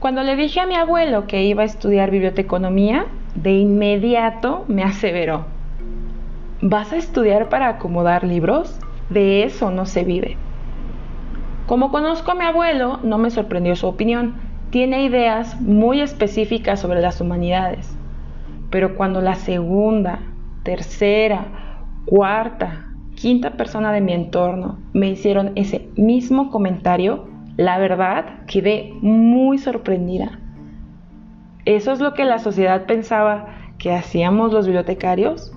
Cuando 0.00 0.22
le 0.22 0.34
dije 0.34 0.60
a 0.60 0.66
mi 0.66 0.76
abuelo 0.76 1.26
que 1.26 1.44
iba 1.44 1.62
a 1.62 1.66
estudiar 1.66 2.10
biblioteconomía, 2.10 3.04
de 3.34 3.52
inmediato 3.52 4.64
me 4.66 4.82
aseveró, 4.82 5.44
¿vas 6.62 6.94
a 6.94 6.96
estudiar 6.96 7.50
para 7.50 7.68
acomodar 7.68 8.24
libros? 8.24 8.80
De 9.10 9.44
eso 9.44 9.70
no 9.70 9.84
se 9.84 10.04
vive. 10.04 10.38
Como 11.66 11.90
conozco 11.90 12.30
a 12.30 12.34
mi 12.34 12.44
abuelo, 12.44 12.98
no 13.02 13.18
me 13.18 13.30
sorprendió 13.30 13.76
su 13.76 13.88
opinión. 13.88 14.36
Tiene 14.70 15.04
ideas 15.04 15.60
muy 15.60 16.00
específicas 16.00 16.80
sobre 16.80 17.02
las 17.02 17.20
humanidades. 17.20 17.94
Pero 18.70 18.96
cuando 18.96 19.20
la 19.20 19.34
segunda, 19.34 20.20
tercera, 20.62 21.44
cuarta, 22.06 22.89
quinta 23.20 23.50
persona 23.50 23.92
de 23.92 24.00
mi 24.00 24.14
entorno 24.14 24.78
me 24.94 25.10
hicieron 25.10 25.52
ese 25.54 25.90
mismo 25.96 26.50
comentario, 26.50 27.28
la 27.58 27.76
verdad, 27.78 28.46
quedé 28.46 28.94
muy 29.02 29.58
sorprendida. 29.58 30.38
¿Eso 31.66 31.92
es 31.92 32.00
lo 32.00 32.14
que 32.14 32.24
la 32.24 32.38
sociedad 32.38 32.86
pensaba 32.86 33.48
que 33.76 33.92
hacíamos 33.92 34.54
los 34.54 34.64
bibliotecarios? 34.64 35.52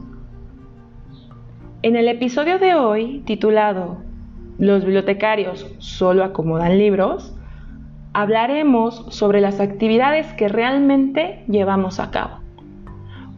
En 1.84 1.95
el 1.95 2.09
episodio 2.09 2.59
de 2.59 2.76
hoy, 2.76 3.23
titulado 3.26 4.03
Los 4.58 4.84
bibliotecarios 4.84 5.73
solo 5.77 6.25
acomodan 6.25 6.77
libros, 6.77 7.34
hablaremos 8.11 9.05
sobre 9.09 9.39
las 9.39 9.61
actividades 9.61 10.34
que 10.34 10.50
realmente 10.50 11.45
llevamos 11.48 12.02
a 12.02 12.11
cabo. 12.11 12.39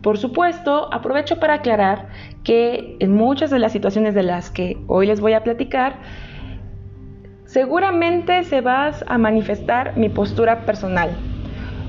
Por 0.02 0.18
supuesto, 0.18 0.92
aprovecho 0.92 1.40
para 1.40 1.56
aclarar 1.56 2.10
que 2.46 2.96
en 3.00 3.14
muchas 3.14 3.50
de 3.50 3.60
las 3.60 3.74
situaciones 3.74 4.14
de 4.14 4.24
las 4.24 4.50
que 4.50 4.78
hoy 4.88 5.08
les 5.08 5.20
voy 5.20 5.34
a 5.34 5.44
platicar, 5.44 5.98
seguramente 7.44 8.44
se 8.44 8.62
va 8.62 8.92
a 9.06 9.18
manifestar 9.18 9.98
mi 9.98 10.08
postura 10.08 10.66
personal 10.66 11.10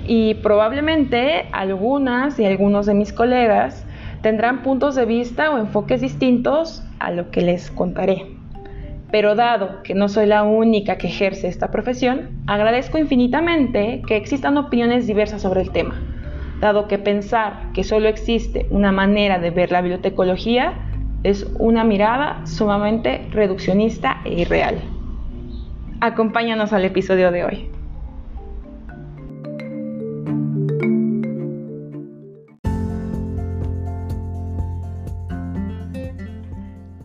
y 0.06 0.34
probablemente 0.34 1.46
algunas 1.52 2.38
y 2.38 2.44
algunos 2.44 2.86
de 2.86 2.94
mis 2.94 3.12
colegas 3.12 3.86
tendrán 4.22 4.62
puntos 4.62 4.94
de 4.94 5.04
vista 5.04 5.50
o 5.50 5.58
enfoques 5.58 6.00
distintos 6.00 6.82
a 6.98 7.10
lo 7.10 7.30
que 7.30 7.42
les 7.42 7.70
contaré. 7.70 8.26
Pero 9.10 9.34
dado 9.34 9.82
que 9.82 9.94
no 9.94 10.08
soy 10.08 10.26
la 10.26 10.42
única 10.42 10.98
que 10.98 11.06
ejerce 11.08 11.48
esta 11.48 11.70
profesión, 11.70 12.30
agradezco 12.46 12.98
infinitamente 12.98 14.02
que 14.06 14.16
existan 14.16 14.56
opiniones 14.56 15.06
diversas 15.06 15.42
sobre 15.42 15.60
el 15.60 15.70
tema, 15.70 16.00
dado 16.60 16.88
que 16.88 16.98
pensar 16.98 17.72
que 17.74 17.84
solo 17.84 18.08
existe 18.08 18.66
una 18.70 18.92
manera 18.92 19.38
de 19.38 19.50
ver 19.50 19.72
la 19.72 19.80
bibliotecología 19.80 20.74
es 21.22 21.44
una 21.58 21.84
mirada 21.84 22.46
sumamente 22.46 23.26
reduccionista 23.30 24.20
e 24.24 24.40
irreal. 24.40 24.80
Acompáñanos 26.00 26.72
al 26.72 26.84
episodio 26.84 27.32
de 27.32 27.44
hoy. 27.44 27.70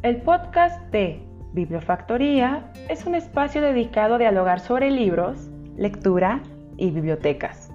El 0.03 0.17
podcast 0.23 0.81
de 0.91 1.23
Bibliofactoría 1.53 2.71
es 2.89 3.05
un 3.05 3.15
espacio 3.15 3.61
dedicado 3.61 4.15
a 4.15 4.17
dialogar 4.17 4.59
sobre 4.59 4.91
libros, 4.91 5.49
lectura 5.77 6.41
y 6.77 6.91
bibliotecas. 6.91 7.70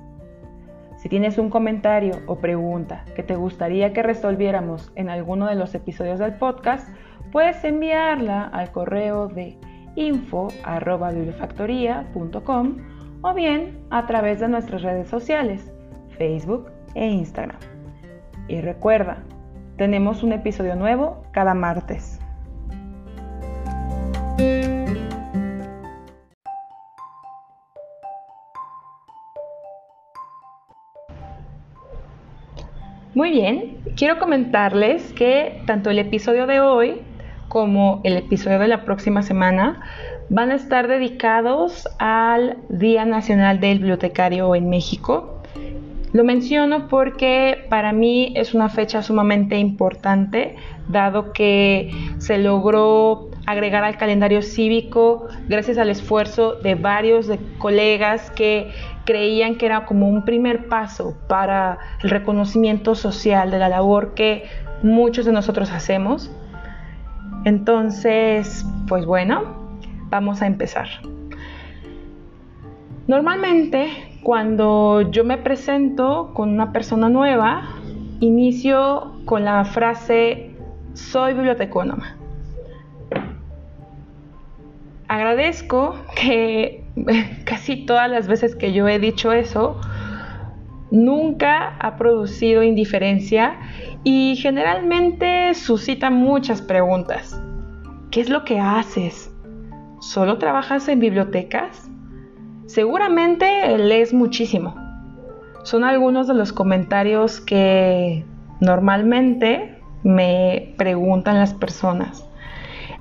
Si 1.06 1.10
tienes 1.10 1.38
un 1.38 1.50
comentario 1.50 2.18
o 2.26 2.40
pregunta 2.40 3.04
que 3.14 3.22
te 3.22 3.36
gustaría 3.36 3.92
que 3.92 4.02
resolviéramos 4.02 4.90
en 4.96 5.08
alguno 5.08 5.46
de 5.46 5.54
los 5.54 5.72
episodios 5.76 6.18
del 6.18 6.34
podcast, 6.34 6.88
puedes 7.30 7.62
enviarla 7.62 8.42
al 8.42 8.72
correo 8.72 9.28
de 9.28 9.56
info.bibliofactoría.com 9.94 12.76
o 13.22 13.34
bien 13.34 13.78
a 13.90 14.04
través 14.06 14.40
de 14.40 14.48
nuestras 14.48 14.82
redes 14.82 15.08
sociales, 15.08 15.72
Facebook 16.18 16.72
e 16.96 17.06
Instagram. 17.06 17.60
Y 18.48 18.60
recuerda, 18.60 19.22
tenemos 19.76 20.24
un 20.24 20.32
episodio 20.32 20.74
nuevo 20.74 21.22
cada 21.30 21.54
martes. 21.54 22.18
Muy 33.16 33.30
bien, 33.30 33.78
quiero 33.96 34.18
comentarles 34.18 35.14
que 35.14 35.62
tanto 35.64 35.88
el 35.88 35.98
episodio 35.98 36.46
de 36.46 36.60
hoy 36.60 37.00
como 37.48 38.02
el 38.04 38.18
episodio 38.18 38.58
de 38.58 38.68
la 38.68 38.84
próxima 38.84 39.22
semana 39.22 39.80
van 40.28 40.50
a 40.50 40.54
estar 40.56 40.86
dedicados 40.86 41.88
al 41.98 42.58
Día 42.68 43.06
Nacional 43.06 43.58
del 43.58 43.78
Bibliotecario 43.78 44.54
en 44.54 44.68
México. 44.68 45.40
Lo 46.12 46.24
menciono 46.24 46.88
porque 46.88 47.64
para 47.70 47.92
mí 47.92 48.34
es 48.36 48.52
una 48.52 48.68
fecha 48.68 49.02
sumamente 49.02 49.56
importante, 49.56 50.56
dado 50.86 51.32
que 51.32 51.90
se 52.18 52.36
logró 52.36 53.30
agregar 53.46 53.82
al 53.82 53.96
calendario 53.96 54.42
cívico 54.42 55.28
gracias 55.48 55.78
al 55.78 55.88
esfuerzo 55.88 56.56
de 56.56 56.74
varios 56.74 57.30
colegas 57.56 58.30
que 58.32 58.72
creían 59.06 59.54
que 59.54 59.64
era 59.64 59.86
como 59.86 60.08
un 60.08 60.26
primer 60.26 60.68
paso 60.68 61.16
para 61.28 61.78
el 62.02 62.10
reconocimiento 62.10 62.94
social 62.94 63.50
de 63.50 63.58
la 63.58 63.70
labor 63.70 64.12
que 64.12 64.44
muchos 64.82 65.24
de 65.24 65.32
nosotros 65.32 65.70
hacemos. 65.72 66.30
Entonces, 67.44 68.66
pues 68.86 69.06
bueno, 69.06 69.56
vamos 70.10 70.42
a 70.42 70.46
empezar. 70.46 70.88
Normalmente, 73.06 74.18
cuando 74.22 75.02
yo 75.12 75.24
me 75.24 75.38
presento 75.38 76.32
con 76.34 76.50
una 76.50 76.72
persona 76.72 77.08
nueva, 77.08 77.62
inicio 78.20 79.12
con 79.24 79.44
la 79.44 79.64
frase 79.64 80.50
soy 80.92 81.34
bibliotecónoma. 81.34 82.16
Agradezco 85.08 85.94
que 86.16 86.85
casi 87.44 87.86
todas 87.86 88.10
las 88.10 88.26
veces 88.26 88.54
que 88.54 88.72
yo 88.72 88.88
he 88.88 88.98
dicho 88.98 89.32
eso, 89.32 89.80
nunca 90.90 91.76
ha 91.78 91.96
producido 91.96 92.62
indiferencia 92.62 93.58
y 94.04 94.36
generalmente 94.36 95.54
suscita 95.54 96.10
muchas 96.10 96.62
preguntas. 96.62 97.40
¿Qué 98.10 98.20
es 98.20 98.30
lo 98.30 98.44
que 98.44 98.60
haces? 98.60 99.32
¿Solo 100.00 100.38
trabajas 100.38 100.88
en 100.88 101.00
bibliotecas? 101.00 101.90
Seguramente 102.66 103.76
lees 103.78 104.12
muchísimo. 104.12 104.74
Son 105.64 105.84
algunos 105.84 106.28
de 106.28 106.34
los 106.34 106.52
comentarios 106.52 107.40
que 107.40 108.24
normalmente 108.60 109.80
me 110.04 110.74
preguntan 110.76 111.38
las 111.38 111.54
personas. 111.54 112.24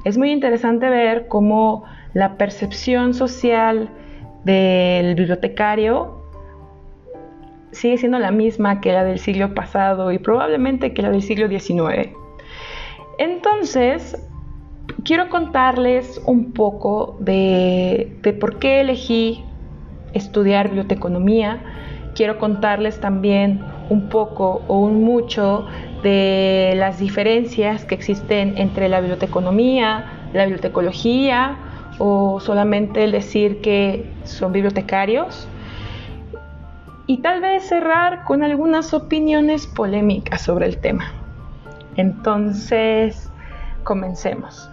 Es 0.03 0.17
muy 0.17 0.31
interesante 0.31 0.89
ver 0.89 1.27
cómo 1.27 1.83
la 2.15 2.37
percepción 2.37 3.13
social 3.13 3.89
del 4.45 5.15
bibliotecario 5.15 6.23
sigue 7.71 7.97
siendo 7.97 8.19
la 8.19 8.31
misma 8.31 8.79
que 8.79 8.93
la 8.93 9.03
del 9.03 9.19
siglo 9.19 9.53
pasado 9.53 10.13
y 10.13 10.17
probablemente 10.17 10.93
que 10.93 11.01
la 11.01 11.11
del 11.11 11.21
siglo 11.21 11.49
XIX. 11.49 12.15
Entonces, 13.17 14.17
quiero 15.03 15.29
contarles 15.29 16.21
un 16.25 16.53
poco 16.53 17.17
de, 17.19 18.17
por 18.39 18.59
qué 18.59 18.79
elegí 18.79 19.43
estudiar 20.13 20.67
biblioteconomía. 20.67 21.61
Quiero 22.15 22.39
contarles 22.39 23.01
también 23.01 23.59
un 23.89 24.07
poco 24.07 24.61
o 24.69 24.79
un 24.79 25.03
mucho 25.03 25.65
de 26.01 26.75
las 26.77 26.97
diferencias 26.97 27.83
que 27.83 27.93
existen 27.93 28.57
entre 28.57 28.87
la 28.87 29.01
biblioteconomía, 29.01 30.29
la 30.31 30.45
bibliotecología 30.45 31.57
o 31.99 32.39
solamente 32.39 33.03
el 33.03 33.11
decir 33.11 33.61
que 33.61 34.09
son 34.23 34.51
bibliotecarios 34.51 35.47
y 37.07 37.21
tal 37.21 37.41
vez 37.41 37.67
cerrar 37.67 38.23
con 38.23 38.43
algunas 38.43 38.93
opiniones 38.93 39.67
polémicas 39.67 40.41
sobre 40.41 40.65
el 40.65 40.77
tema. 40.79 41.11
Entonces, 41.95 43.31
comencemos. 43.83 44.69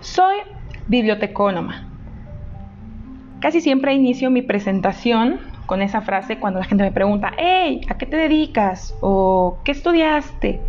Soy 0.00 0.36
bibliotecónoma. 0.86 1.88
Casi 3.40 3.60
siempre 3.60 3.94
inicio 3.94 4.30
mi 4.30 4.42
presentación 4.42 5.53
con 5.66 5.82
esa 5.82 6.02
frase 6.02 6.38
cuando 6.38 6.60
la 6.60 6.66
gente 6.66 6.84
me 6.84 6.92
pregunta, 6.92 7.32
hey, 7.38 7.80
¿a 7.88 7.96
qué 7.96 8.06
te 8.06 8.16
dedicas? 8.16 8.96
¿O 9.00 9.58
qué 9.64 9.72
estudiaste? 9.72 10.60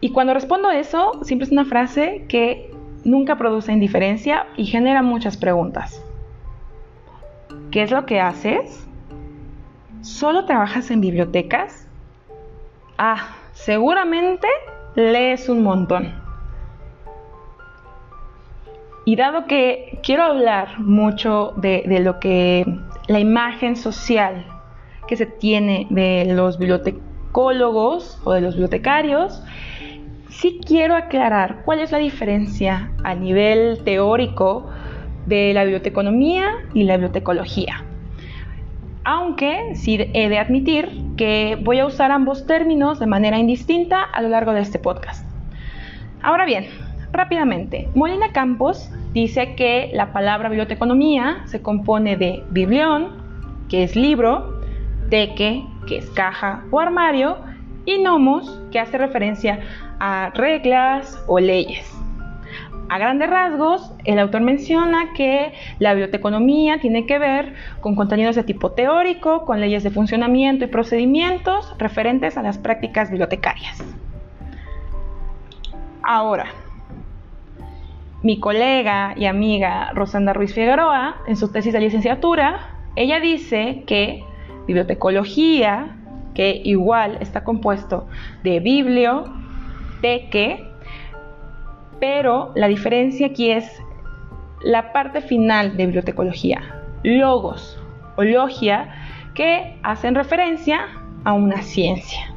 Y 0.00 0.12
cuando 0.12 0.34
respondo 0.34 0.70
eso, 0.70 1.20
siempre 1.22 1.46
es 1.46 1.52
una 1.52 1.64
frase 1.64 2.24
que 2.28 2.70
nunca 3.04 3.36
produce 3.36 3.72
indiferencia 3.72 4.46
y 4.56 4.66
genera 4.66 5.02
muchas 5.02 5.36
preguntas. 5.36 6.04
¿Qué 7.70 7.82
es 7.82 7.90
lo 7.90 8.06
que 8.06 8.20
haces? 8.20 8.86
¿Solo 10.00 10.46
trabajas 10.46 10.90
en 10.90 11.00
bibliotecas? 11.00 11.86
Ah, 12.96 13.28
seguramente 13.52 14.48
lees 14.94 15.48
un 15.48 15.62
montón. 15.62 16.14
Y 19.04 19.16
dado 19.16 19.46
que 19.46 19.98
quiero 20.02 20.24
hablar 20.24 20.80
mucho 20.80 21.52
de, 21.56 21.84
lo 22.00 22.20
que 22.20 22.64
la 23.10 23.18
imagen 23.18 23.74
social 23.74 24.46
que 25.08 25.16
se 25.16 25.26
tiene 25.26 25.88
de 25.90 26.32
los 26.32 26.58
bibliotecólogos 26.58 28.20
o 28.22 28.32
de 28.32 28.40
los 28.40 28.54
bibliotecarios, 28.54 29.42
sí 30.28 30.60
quiero 30.64 30.94
aclarar 30.94 31.62
cuál 31.64 31.80
es 31.80 31.90
la 31.90 31.98
diferencia 31.98 32.92
a 33.02 33.16
nivel 33.16 33.82
teórico 33.82 34.70
de 35.26 35.52
la 35.52 35.64
biblioteconomía 35.64 36.52
y 36.72 36.84
la 36.84 36.94
bibliotecología. 36.94 37.84
Aunque 39.02 39.74
sí 39.74 39.98
he 40.14 40.28
de 40.28 40.38
admitir 40.38 40.88
que 41.16 41.58
voy 41.60 41.80
a 41.80 41.86
usar 41.86 42.12
ambos 42.12 42.46
términos 42.46 43.00
de 43.00 43.06
manera 43.06 43.40
indistinta 43.40 44.04
a 44.04 44.22
lo 44.22 44.28
largo 44.28 44.52
de 44.52 44.60
este 44.60 44.78
podcast. 44.78 45.28
Ahora 46.22 46.44
bien, 46.44 46.68
rápidamente, 47.12 47.88
Molina 47.94 48.32
Campos 48.32 48.90
dice 49.12 49.54
que 49.54 49.90
la 49.92 50.12
palabra 50.12 50.48
biblioteconomía 50.48 51.42
se 51.46 51.62
compone 51.62 52.16
de 52.16 52.44
biblión, 52.50 53.08
que 53.68 53.82
es 53.82 53.96
libro, 53.96 54.60
teque, 55.10 55.64
que 55.86 55.98
es 55.98 56.10
caja 56.10 56.64
o 56.70 56.80
armario, 56.80 57.38
y 57.84 57.98
nomos, 57.98 58.60
que 58.70 58.78
hace 58.78 58.98
referencia 58.98 59.60
a 59.98 60.30
reglas 60.34 61.22
o 61.26 61.38
leyes. 61.38 61.90
A 62.88 62.98
grandes 62.98 63.30
rasgos, 63.30 63.92
el 64.04 64.18
autor 64.18 64.40
menciona 64.40 65.12
que 65.14 65.52
la 65.78 65.94
biblioteconomía 65.94 66.80
tiene 66.80 67.06
que 67.06 67.20
ver 67.20 67.54
con 67.80 67.94
contenidos 67.94 68.34
de 68.34 68.42
tipo 68.42 68.72
teórico, 68.72 69.44
con 69.44 69.60
leyes 69.60 69.84
de 69.84 69.90
funcionamiento 69.90 70.64
y 70.64 70.68
procedimientos 70.68 71.72
referentes 71.78 72.36
a 72.36 72.42
las 72.42 72.58
prácticas 72.58 73.10
bibliotecarias. 73.10 73.84
Ahora, 76.02 76.46
mi 78.22 78.38
colega 78.38 79.14
y 79.16 79.26
amiga 79.26 79.92
Rosanda 79.94 80.32
Ruiz 80.32 80.52
Figueroa, 80.52 81.16
en 81.26 81.36
su 81.36 81.50
tesis 81.50 81.72
de 81.72 81.80
licenciatura, 81.80 82.76
ella 82.96 83.20
dice 83.20 83.84
que 83.86 84.24
bibliotecología, 84.66 85.96
que 86.34 86.60
igual 86.64 87.18
está 87.20 87.44
compuesto 87.44 88.06
de 88.42 88.60
biblio, 88.60 89.24
teque, 90.00 90.66
pero 91.98 92.52
la 92.54 92.68
diferencia 92.68 93.28
aquí 93.28 93.50
es 93.50 93.82
la 94.62 94.92
parte 94.92 95.20
final 95.22 95.76
de 95.76 95.86
bibliotecología, 95.86 96.60
logos 97.02 97.80
o 98.16 98.24
logia, 98.24 98.94
que 99.34 99.78
hacen 99.82 100.14
referencia 100.14 100.88
a 101.24 101.32
una 101.32 101.62
ciencia. 101.62 102.34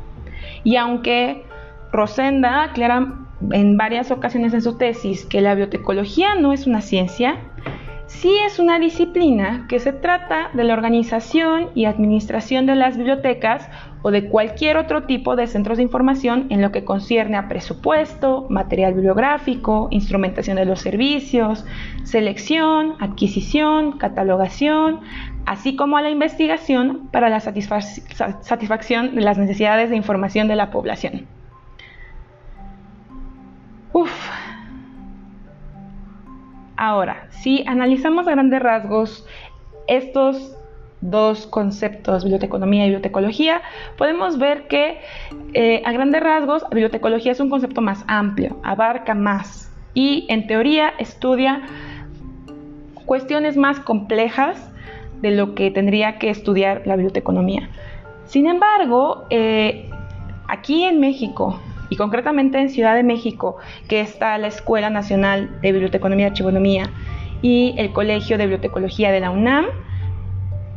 Y 0.63 0.77
aunque 0.77 1.43
Rosenda 1.91 2.63
aclara 2.63 3.22
en 3.51 3.77
varias 3.77 4.11
ocasiones 4.11 4.53
en 4.53 4.61
su 4.61 4.77
tesis 4.77 5.25
que 5.25 5.41
la 5.41 5.55
biotecología 5.55 6.35
no 6.35 6.53
es 6.53 6.67
una 6.67 6.81
ciencia, 6.81 7.37
sí 8.07 8.31
es 8.45 8.59
una 8.59 8.79
disciplina 8.79 9.65
que 9.67 9.79
se 9.79 9.91
trata 9.91 10.49
de 10.53 10.63
la 10.63 10.73
organización 10.73 11.69
y 11.73 11.85
administración 11.85 12.65
de 12.65 12.75
las 12.75 12.97
bibliotecas 12.97 13.69
o 14.01 14.11
de 14.11 14.29
cualquier 14.29 14.77
otro 14.77 15.03
tipo 15.03 15.35
de 15.35 15.47
centros 15.47 15.77
de 15.77 15.83
información 15.83 16.47
en 16.49 16.61
lo 16.61 16.71
que 16.71 16.83
concierne 16.83 17.37
a 17.37 17.47
presupuesto, 17.47 18.45
material 18.49 18.93
bibliográfico, 18.93 19.87
instrumentación 19.91 20.57
de 20.57 20.65
los 20.65 20.81
servicios, 20.81 21.65
selección, 22.03 22.95
adquisición, 22.99 23.97
catalogación, 23.97 24.99
así 25.45 25.75
como 25.75 25.97
a 25.97 26.01
la 26.01 26.09
investigación 26.09 27.07
para 27.11 27.29
la 27.29 27.39
satisfacción 27.39 29.15
de 29.15 29.21
las 29.21 29.37
necesidades 29.37 29.89
de 29.89 29.95
información 29.95 30.47
de 30.47 30.55
la 30.55 30.69
población. 30.69 31.27
Uf. 33.93 34.11
Ahora, 36.75 37.27
si 37.29 37.63
analizamos 37.67 38.27
a 38.27 38.31
grandes 38.31 38.61
rasgos 38.61 39.25
estos 39.87 40.57
dos 41.01 41.45
conceptos, 41.45 42.23
biblioteconomía 42.23 42.85
y 42.85 42.89
bibliotecología, 42.89 43.61
podemos 43.97 44.39
ver 44.39 44.67
que 44.67 44.99
eh, 45.53 45.83
a 45.85 45.91
grandes 45.91 46.23
rasgos 46.23 46.65
bibliotecología 46.71 47.33
es 47.33 47.39
un 47.39 47.49
concepto 47.49 47.81
más 47.81 48.03
amplio, 48.07 48.57
abarca 48.63 49.13
más 49.13 49.71
y 49.93 50.25
en 50.29 50.47
teoría 50.47 50.93
estudia 50.97 51.61
cuestiones 53.05 53.57
más 53.57 53.79
complejas 53.79 54.71
de 55.21 55.31
lo 55.31 55.55
que 55.55 55.71
tendría 55.71 56.17
que 56.19 56.29
estudiar 56.29 56.81
la 56.85 56.95
biblioteconomía. 56.95 57.69
Sin 58.25 58.47
embargo, 58.47 59.25
eh, 59.29 59.89
aquí 60.47 60.83
en 60.83 60.99
México, 60.99 61.59
y 61.93 61.95
concretamente 61.95 62.59
en 62.59 62.69
Ciudad 62.69 62.95
de 62.95 63.03
México, 63.03 63.57
que 63.87 64.01
está 64.01 64.35
la 64.39 64.47
Escuela 64.47 64.89
Nacional 64.89 65.61
de 65.61 65.71
Biblioteconomía 65.71 66.25
y 66.25 66.29
Archivonomía 66.29 66.89
y 67.43 67.75
el 67.77 67.93
Colegio 67.93 68.39
de 68.39 68.45
Bibliotecología 68.45 69.11
de 69.11 69.19
la 69.19 69.29
UNAM, 69.29 69.67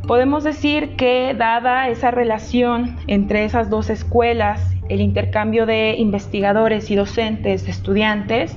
podemos 0.05 0.43
decir 0.43 0.95
que 0.95 1.33
dada 1.35 1.89
esa 1.89 2.11
relación 2.11 2.97
entre 3.07 3.45
esas 3.45 3.71
dos 3.71 3.89
escuelas, 3.89 4.75
el 4.89 5.01
intercambio 5.01 5.65
de 5.65 5.95
investigadores 5.97 6.91
y 6.91 6.95
docentes, 6.95 7.67
estudiantes, 7.67 8.55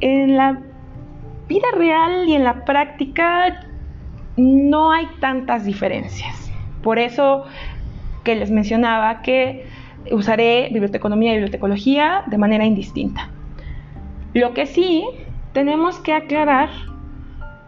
en 0.00 0.38
la 0.38 0.58
vida 1.48 1.68
real 1.76 2.26
y 2.30 2.34
en 2.34 2.44
la 2.44 2.64
práctica 2.64 3.66
no 4.38 4.90
hay 4.90 5.06
tantas 5.20 5.66
diferencias. 5.66 6.50
Por 6.82 6.98
eso 6.98 7.44
que 8.24 8.36
les 8.36 8.50
mencionaba 8.50 9.20
que 9.20 9.66
usaré 10.10 10.68
biblioteconomía 10.72 11.32
y 11.32 11.36
bibliotecología 11.36 12.24
de 12.26 12.38
manera 12.38 12.64
indistinta. 12.64 13.28
Lo 14.34 14.54
que 14.54 14.66
sí 14.66 15.04
tenemos 15.52 15.98
que 15.98 16.12
aclarar 16.12 16.70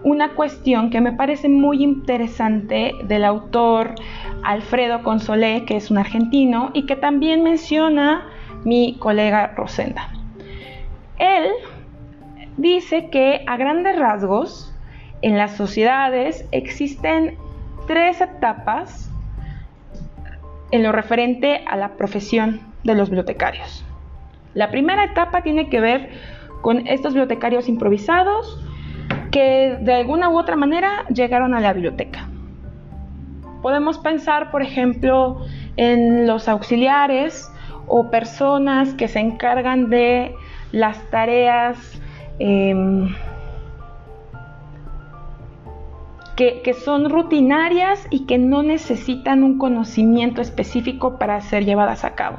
una 0.05 0.35
cuestión 0.35 0.91
que 0.91 1.01
me 1.01 1.13
parece 1.13 1.49
muy 1.49 1.83
interesante 1.83 2.93
del 3.05 3.25
autor 3.25 3.95
Alfredo 4.43 5.03
Consolé, 5.03 5.65
que 5.65 5.77
es 5.77 5.91
un 5.91 5.99
argentino, 5.99 6.71
y 6.75 6.87
que 6.87 6.97
también 6.97 7.43
menciona 7.43 8.27
mi 8.65 8.97
colega 8.99 9.55
Rosenda. 9.57 10.09
Él 11.19 11.49
dice 12.57 13.11
que 13.11 13.45
a 13.47 13.57
grandes 13.57 13.99
rasgos 13.99 14.75
en 15.23 15.39
las 15.39 15.57
sociedades 15.57 16.47
existen 16.51 17.37
tres 17.87 18.21
etapas 18.21 19.12
en 20.73 20.83
lo 20.83 20.91
referente 20.91 21.63
a 21.67 21.77
la 21.77 21.91
profesión 21.97 22.61
de 22.83 22.95
los 22.95 23.09
bibliotecarios. 23.11 23.85
La 24.55 24.71
primera 24.71 25.05
etapa 25.05 25.43
tiene 25.43 25.69
que 25.69 25.81
ver 25.81 26.11
con 26.63 26.87
estos 26.87 27.15
bibliotecarios 27.15 27.69
improvisados 27.69 28.61
que 29.31 29.79
de 29.81 29.95
alguna 29.95 30.29
u 30.29 30.39
otra 30.39 30.57
manera 30.57 31.05
llegaron 31.09 31.55
a 31.55 31.61
la 31.61 31.73
biblioteca. 31.73 32.29
Podemos 33.63 33.99
pensar, 33.99 34.51
por 34.51 34.63
ejemplo, 34.63 35.45
en 35.77 36.27
los 36.27 36.49
auxiliares 36.49 37.51
o 37.87 38.11
personas 38.11 38.95
que 38.95 39.09
se 39.09 39.21
encargan 39.21 39.89
de 39.89 40.35
las 40.73 40.99
tareas 41.11 42.01
em, 42.39 43.15
que, 46.37 46.75
son 46.75 47.11
rutinarias 47.11 48.07
y 48.11 48.27
que 48.27 48.39
no 48.39 48.63
necesitan 48.63 49.43
un 49.43 49.59
conocimiento 49.59 50.41
específico 50.41 51.19
para 51.19 51.41
ser 51.41 51.65
llevadas 51.65 52.05
a 52.05 52.15
cabo. 52.15 52.39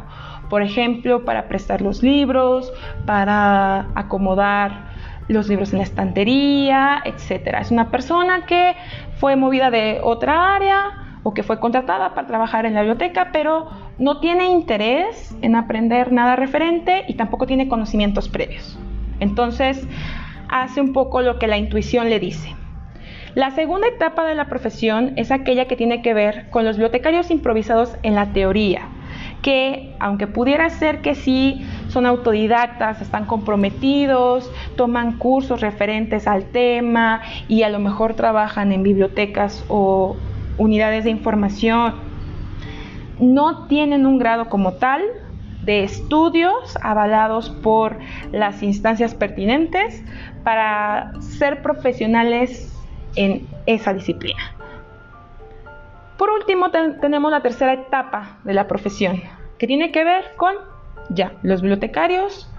Por 0.50 0.62
ejemplo, 0.62 1.26
para 1.26 1.48
prestar 1.48 1.82
los 1.82 2.04
libros, 2.04 2.72
para 3.06 3.88
acomodar 3.96 4.92
los 5.28 5.48
libros 5.48 5.72
en 5.72 5.80
la 5.80 5.84
estantería, 5.84 7.02
etc. 7.06 7.56
Es 7.62 7.72
una 7.72 7.90
persona 7.90 8.46
que 8.46 8.76
fue 9.18 9.36
movida 9.36 9.72
de 9.72 10.00
otra 10.04 10.56
área 10.56 11.20
o 11.24 11.34
que 11.34 11.44
fue 11.44 11.60
contratada 11.60 12.14
para 12.14 12.28
trabajar 12.28 12.66
en 12.66 12.74
la 12.74 12.82
biblioteca, 12.82 13.30
pero 13.32 13.70
no 13.98 14.20
tiene 14.20 14.48
interés 14.50 15.36
en 15.42 15.56
aprender 15.56 16.12
nada 16.12 16.36
referente 16.36 17.06
y 17.08 17.14
tampoco 17.14 17.48
tiene 17.48 17.70
conocimientos 17.70 18.28
previos. 18.28 18.78
Entonces, 19.22 19.88
hace 20.50 20.82
un 20.82 20.92
poco 20.92 21.22
lo 21.22 21.40
que 21.40 21.48
la 21.48 21.58
intuición 21.58 22.10
le 22.10 22.20
dice. 22.20 22.56
La 23.36 23.50
segunda 23.50 23.88
etapa 23.88 24.26
de 24.26 24.36
la 24.36 24.46
profesión 24.46 25.14
es 25.16 25.32
aquella 25.32 25.66
que 25.66 25.76
tiene 25.76 26.04
que 26.04 26.14
ver 26.14 26.50
con 26.52 26.66
los 26.66 26.76
bibliotecarios 26.76 27.32
improvisados 27.32 27.96
en 28.04 28.14
la 28.14 28.28
teoría, 28.28 28.82
que 29.42 29.96
aunque 30.00 30.28
pudiera 30.28 30.70
ser 30.70 31.02
que 31.02 31.16
sí 31.16 31.66
son 31.88 32.06
autodidactas, 32.06 33.02
están 33.02 33.26
comprometidos, 33.26 34.52
toman 34.76 35.18
cursos 35.18 35.62
referentes 35.62 36.28
al 36.28 36.46
tema 36.46 37.22
y 37.48 37.64
a 37.64 37.70
lo 37.70 37.80
mejor 37.80 38.14
trabajan 38.14 38.72
en 38.72 38.84
bibliotecas 38.84 39.66
o 39.68 40.16
unidades 40.60 41.04
de 41.04 41.10
información, 41.10 41.96
no 43.20 43.66
tienen 43.66 44.06
un 44.06 44.20
grado 44.20 44.48
como 44.48 44.74
tal 44.74 45.02
de 45.64 45.84
estudios 45.84 46.78
avalados 46.84 47.50
por 47.50 47.98
las 48.32 48.62
instancias 48.62 49.16
pertinentes 49.16 50.04
para 50.44 51.14
ser 51.20 51.64
profesionales 51.64 52.73
en 53.16 53.48
esa 53.66 53.94
disciplina. 53.94 54.56
Por 56.18 56.30
último, 56.30 56.72
tenemos 56.72 57.32
la 57.32 57.42
tercera 57.42 57.74
etapa 57.74 58.38
de 58.44 58.54
la 58.54 58.68
profesión, 58.68 59.22
que 59.58 59.68
tiene 59.68 59.92
que 59.92 60.04
ver 60.04 60.24
con 60.38 60.56
ya 61.10 61.34
los 61.42 61.62
bibliotecarios 61.62 62.50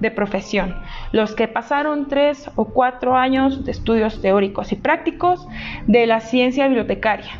de 0.00 0.10
profesión, 0.10 0.74
los 1.12 1.34
que 1.34 1.48
pasaron 1.48 2.08
tres 2.08 2.50
o 2.56 2.66
cuatro 2.66 3.16
años 3.16 3.64
de 3.64 3.70
estudios 3.70 4.20
teóricos 4.20 4.72
y 4.72 4.76
prácticos 4.76 5.46
de 5.86 6.06
la 6.06 6.20
ciencia 6.20 6.66
bibliotecaria. 6.66 7.32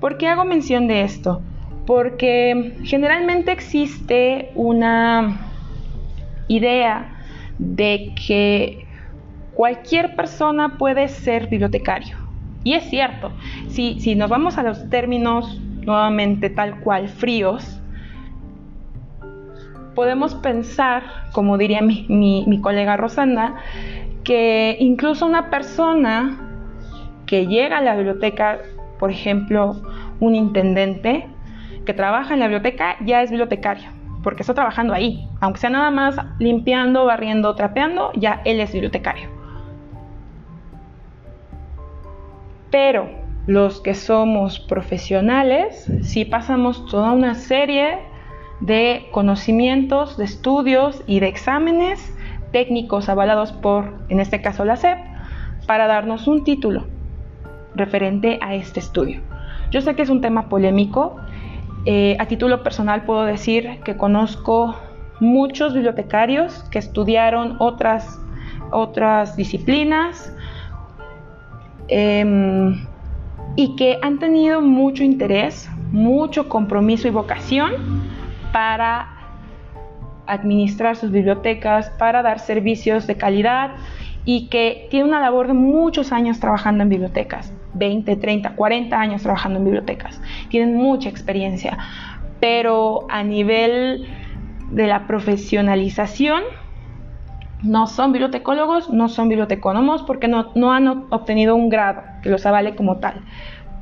¿Por 0.00 0.18
qué 0.18 0.28
hago 0.28 0.44
mención 0.44 0.88
de 0.88 1.02
esto? 1.02 1.42
Porque 1.86 2.76
generalmente 2.84 3.52
existe 3.52 4.50
una 4.54 5.38
idea 6.48 7.20
de 7.58 8.12
que 8.26 8.81
cualquier 9.62 10.16
persona 10.16 10.76
puede 10.76 11.06
ser 11.06 11.46
bibliotecario. 11.46 12.16
Y 12.64 12.72
es 12.72 12.82
cierto, 12.90 13.30
si, 13.68 14.16
nos 14.16 14.28
vamos 14.28 14.58
a 14.58 14.64
los 14.64 14.90
términos 14.90 15.60
nuevamente 15.82 16.50
tal 16.50 16.80
cual 16.80 17.08
fríos, 17.08 17.80
podemos 19.94 20.34
pensar, 20.34 21.04
como 21.30 21.58
diría 21.58 21.80
mi, 21.80 22.06
mi, 22.08 22.60
colega 22.60 22.96
Rosana, 22.96 23.54
que 24.24 24.76
incluso 24.80 25.26
una 25.26 25.48
persona 25.48 26.40
que 27.26 27.46
llega 27.46 27.78
a 27.78 27.82
la 27.82 27.94
biblioteca, 27.94 28.58
por 28.98 29.12
ejemplo, 29.12 29.80
un 30.18 30.34
intendente 30.34 31.28
que 31.86 31.94
trabaja 31.94 32.34
en 32.34 32.40
la 32.40 32.48
biblioteca, 32.48 32.96
ya 33.04 33.22
es 33.22 33.30
bibliotecario, 33.30 33.90
porque 34.24 34.42
está 34.42 34.54
trabajando 34.54 34.92
ahí. 34.92 35.24
Aunque 35.40 35.60
sea 35.60 35.70
nada 35.70 35.92
más 35.92 36.16
limpiando, 36.40 37.04
barriendo, 37.04 37.54
trapeando, 37.54 38.10
ya 38.16 38.42
él 38.44 38.58
es 38.58 38.72
bibliotecario. 38.72 39.31
Pero 42.72 43.10
los 43.46 43.80
que 43.82 43.94
somos 43.94 44.58
profesionales, 44.58 45.92
sí 46.00 46.24
pasamos 46.24 46.86
toda 46.86 47.12
una 47.12 47.34
serie 47.34 47.98
de 48.60 49.08
conocimientos, 49.12 50.16
de 50.16 50.24
estudios 50.24 51.02
y 51.06 51.20
de 51.20 51.28
exámenes 51.28 52.16
técnicos 52.50 53.10
avalados 53.10 53.52
por, 53.52 53.98
en 54.08 54.20
este 54.20 54.40
caso, 54.40 54.64
la 54.64 54.76
SEP, 54.76 54.98
para 55.66 55.86
darnos 55.86 56.26
un 56.26 56.44
título 56.44 56.86
referente 57.74 58.38
a 58.40 58.54
este 58.54 58.80
estudio. 58.80 59.20
Yo 59.70 59.82
sé 59.82 59.94
que 59.94 60.02
es 60.02 60.08
un 60.08 60.22
tema 60.22 60.48
polémico. 60.48 61.16
Eh, 61.84 62.16
a 62.20 62.26
título 62.26 62.62
personal 62.62 63.04
puedo 63.04 63.24
decir 63.24 63.80
que 63.84 63.96
conozco 63.96 64.76
muchos 65.20 65.74
bibliotecarios 65.74 66.64
que 66.70 66.78
estudiaron 66.78 67.56
otras, 67.58 68.18
otras 68.70 69.36
disciplinas 69.36 70.32
em, 71.92 72.86
y 73.56 73.76
que 73.76 73.98
han 74.02 74.18
tenido 74.18 74.60
mucho 74.60 75.04
interés, 75.04 75.68
mucho 75.90 76.48
compromiso 76.48 77.06
y 77.06 77.10
vocación 77.10 77.72
para 78.52 79.08
administrar 80.26 80.96
sus 80.96 81.10
bibliotecas, 81.10 81.90
para 81.98 82.22
dar 82.22 82.38
servicios 82.38 83.06
de 83.06 83.16
calidad 83.16 83.72
y 84.24 84.48
que 84.48 84.86
tiene 84.90 85.08
una 85.08 85.20
labor 85.20 85.48
de 85.48 85.54
muchos 85.54 86.12
años 86.12 86.38
trabajando 86.40 86.82
en 86.82 86.88
bibliotecas, 86.88 87.52
20, 87.74 88.16
30, 88.16 88.54
40 88.54 88.98
años 88.98 89.22
trabajando 89.22 89.58
en 89.58 89.64
bibliotecas. 89.64 90.20
Tienen 90.48 90.76
mucha 90.76 91.08
experiencia, 91.08 91.76
pero 92.40 93.06
a 93.10 93.22
nivel 93.22 94.06
de 94.70 94.86
la 94.86 95.06
profesionalización, 95.06 96.42
no 97.62 97.86
son 97.86 98.12
bibliotecólogos, 98.12 98.90
no 98.90 99.08
son 99.08 99.28
bibliotecónomos 99.28 100.02
porque 100.02 100.28
no, 100.28 100.50
no 100.54 100.72
han 100.72 100.88
obtenido 101.10 101.54
un 101.54 101.68
grado 101.68 102.02
que 102.22 102.30
los 102.30 102.44
avale 102.46 102.74
como 102.74 102.98
tal, 102.98 103.22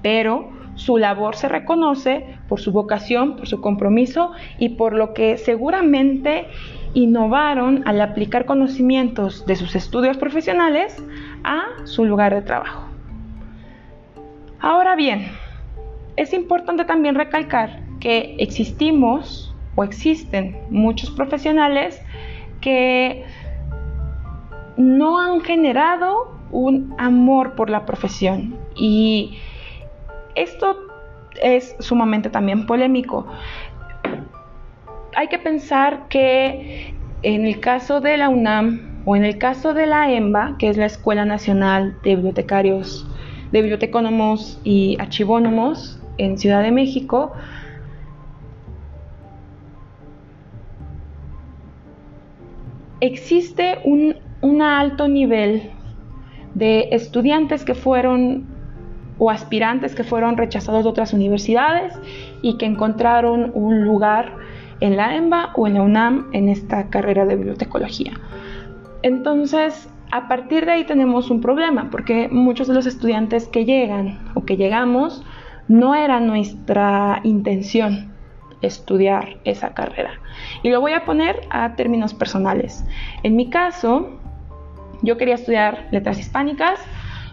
pero 0.02 0.50
su 0.74 0.98
labor 0.98 1.36
se 1.36 1.48
reconoce 1.48 2.38
por 2.48 2.60
su 2.60 2.72
vocación, 2.72 3.36
por 3.36 3.46
su 3.46 3.60
compromiso 3.60 4.32
y 4.58 4.70
por 4.70 4.94
lo 4.94 5.12
que 5.12 5.36
seguramente 5.36 6.46
innovaron 6.94 7.82
al 7.86 8.00
aplicar 8.00 8.46
conocimientos 8.46 9.46
de 9.46 9.56
sus 9.56 9.74
estudios 9.76 10.16
profesionales 10.16 11.02
a 11.44 11.62
su 11.84 12.04
lugar 12.04 12.34
de 12.34 12.42
trabajo. 12.42 12.84
Ahora 14.60 14.96
bien, 14.96 15.28
es 16.16 16.32
importante 16.32 16.84
también 16.84 17.14
recalcar 17.14 17.80
que 18.00 18.36
existimos 18.38 19.54
o 19.76 19.84
existen 19.84 20.58
muchos 20.70 21.10
profesionales 21.10 22.02
que 22.60 23.24
no 24.80 25.20
han 25.20 25.40
generado 25.42 26.34
un 26.50 26.94
amor 26.98 27.54
por 27.54 27.70
la 27.70 27.86
profesión 27.86 28.56
y 28.74 29.38
esto 30.34 30.76
es 31.40 31.76
sumamente 31.78 32.30
también 32.30 32.66
polémico. 32.66 33.26
Hay 35.16 35.28
que 35.28 35.38
pensar 35.38 36.08
que 36.08 36.94
en 37.22 37.46
el 37.46 37.60
caso 37.60 38.00
de 38.00 38.16
la 38.16 38.28
UNAM 38.28 39.02
o 39.04 39.16
en 39.16 39.24
el 39.24 39.38
caso 39.38 39.74
de 39.74 39.86
la 39.86 40.10
EMBA, 40.10 40.56
que 40.58 40.68
es 40.68 40.76
la 40.76 40.86
Escuela 40.86 41.24
Nacional 41.24 41.96
de 42.02 42.16
Bibliotecarios, 42.16 43.06
de 43.52 43.60
Bibliotecónomos 43.62 44.60
y 44.64 44.96
Archivónomos 45.00 46.00
en 46.18 46.38
Ciudad 46.38 46.62
de 46.62 46.70
México, 46.70 47.32
existe 53.00 53.78
un, 53.84 54.16
un 54.42 54.62
alto 54.62 55.08
nivel 55.08 55.70
de 56.54 56.88
estudiantes 56.92 57.64
que 57.64 57.74
fueron 57.74 58.46
o 59.18 59.30
aspirantes 59.30 59.94
que 59.94 60.02
fueron 60.02 60.36
rechazados 60.36 60.82
de 60.84 60.88
otras 60.88 61.12
universidades 61.12 61.94
y 62.40 62.56
que 62.56 62.64
encontraron 62.64 63.52
un 63.54 63.84
lugar 63.84 64.34
en 64.80 64.96
la 64.96 65.14
EMBA 65.14 65.52
o 65.56 65.66
en 65.66 65.74
la 65.74 65.82
UNAM 65.82 66.30
en 66.32 66.48
esta 66.48 66.88
carrera 66.88 67.26
de 67.26 67.36
bibliotecología. 67.36 68.12
Entonces, 69.02 69.90
a 70.10 70.26
partir 70.26 70.64
de 70.64 70.72
ahí 70.72 70.84
tenemos 70.84 71.30
un 71.30 71.40
problema, 71.40 71.90
porque 71.90 72.28
muchos 72.30 72.66
de 72.66 72.74
los 72.74 72.86
estudiantes 72.86 73.46
que 73.46 73.66
llegan 73.66 74.18
o 74.34 74.44
que 74.44 74.56
llegamos 74.56 75.22
no 75.68 75.94
era 75.94 76.18
nuestra 76.18 77.20
intención 77.22 78.12
estudiar 78.62 79.38
esa 79.44 79.72
carrera. 79.74 80.12
Y 80.62 80.70
lo 80.70 80.80
voy 80.80 80.92
a 80.92 81.04
poner 81.04 81.40
a 81.50 81.74
términos 81.76 82.12
personales. 82.14 82.84
En 83.22 83.36
mi 83.36 83.50
caso, 83.50 84.19
yo 85.02 85.16
quería 85.16 85.34
estudiar 85.34 85.88
letras 85.90 86.18
hispánicas, 86.18 86.80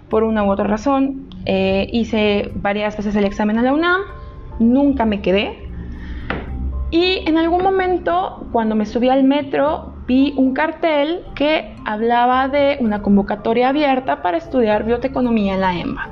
por 0.09 0.23
una 0.23 0.43
u 0.43 0.51
otra 0.51 0.65
razón. 0.65 1.29
Eh, 1.45 1.89
hice 1.91 2.51
varias 2.55 2.97
veces 2.97 3.15
el 3.15 3.25
examen 3.25 3.57
a 3.57 3.61
la 3.61 3.73
UNAM, 3.73 4.01
nunca 4.59 5.05
me 5.05 5.21
quedé. 5.21 5.67
Y 6.89 7.27
en 7.27 7.37
algún 7.37 7.63
momento, 7.63 8.47
cuando 8.51 8.75
me 8.75 8.85
subí 8.85 9.09
al 9.09 9.23
metro, 9.23 9.93
vi 10.07 10.33
un 10.37 10.53
cartel 10.53 11.25
que 11.35 11.75
hablaba 11.85 12.47
de 12.47 12.77
una 12.79 13.01
convocatoria 13.01 13.69
abierta 13.69 14.21
para 14.21 14.37
estudiar 14.37 14.85
bioteconomía 14.85 15.55
en 15.55 15.61
la 15.61 15.77
EMBA. 15.77 16.09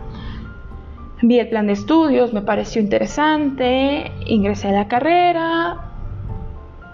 Vi 1.22 1.40
el 1.40 1.48
plan 1.48 1.68
de 1.68 1.74
estudios, 1.74 2.34
me 2.34 2.42
pareció 2.42 2.82
interesante, 2.82 4.12
ingresé 4.26 4.68
a 4.68 4.72
la 4.74 4.88
carrera 4.90 5.78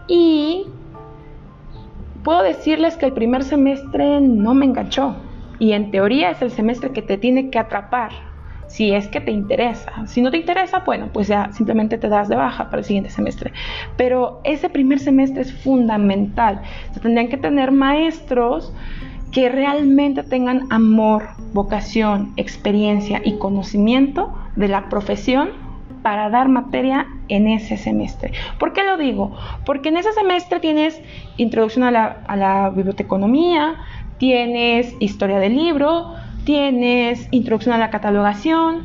y 0.08 0.68
puedo 2.24 2.44
decirles 2.44 2.98
que 2.98 3.06
el 3.06 3.14
primer 3.14 3.44
semestre 3.44 4.22
no 4.22 4.54
me 4.54 4.66
enganchó 4.66 5.16
y 5.60 5.74
en 5.74 5.92
teoría 5.92 6.32
es 6.32 6.42
el 6.42 6.52
semestre 6.52 6.92
que 6.92 7.02
te 7.02 7.18
tiene 7.18 7.50
que 7.50 7.60
atrapar 7.60 8.12
si 8.72 8.94
es 8.94 9.08
que 9.10 9.20
te 9.20 9.32
interesa. 9.32 10.08
Si 10.08 10.22
no 10.22 10.32
te 10.32 10.38
interesa, 10.38 10.80
bueno, 10.86 11.10
pues 11.12 11.28
ya 11.28 11.52
simplemente 11.52 11.98
te 11.98 12.08
das 12.08 12.30
de 12.30 12.38
baja 12.38 12.66
para 12.66 12.80
el 12.80 12.86
siguiente 12.86 13.10
semestre. 13.10 13.52
Pero 13.98 14.40
ese 14.46 14.70
primer 14.70 15.00
semestre 15.00 15.42
es 15.42 15.54
fundamental. 15.54 16.62
Se 16.94 17.02
tendrían 17.02 17.28
que 17.28 17.38
tener 17.38 17.72
maestros 17.72 18.74
que 19.32 19.50
realmente 19.50 20.24
tengan 20.24 20.68
amor, 20.72 21.24
vocación, 21.54 22.34
experiencia 22.38 23.22
y 23.24 23.38
conocimiento 23.38 24.34
de 24.56 24.70
la 24.70 24.88
profesión 24.88 25.50
para 26.02 26.30
dar 26.30 26.50
materia 26.50 27.08
en 27.28 27.48
ese 27.48 27.78
semestre. 27.78 28.32
¿Por 28.60 28.74
qué 28.74 28.84
lo 28.84 28.98
digo? 28.98 29.36
Porque 29.66 29.90
en 29.90 29.98
ese 29.98 30.12
semestre 30.14 30.60
tienes 30.60 31.02
introducción 31.38 31.84
a 31.86 31.92
la, 31.92 32.18
a 32.28 32.70
biblioteconomía, 32.70 33.76
tienes 34.18 34.96
historia 35.00 35.40
del 35.40 35.56
libro, 35.56 36.14
tienes 36.46 37.28
introducción 37.32 37.76
a 37.76 37.78
la 37.78 37.90
catalogación, 37.90 38.84